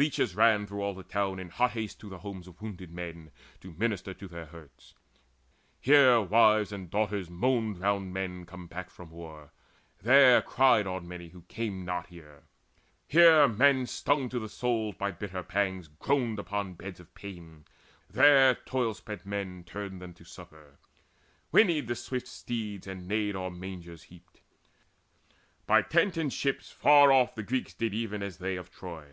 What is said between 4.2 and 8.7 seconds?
their hurts. Here wives and daughters moaned round men come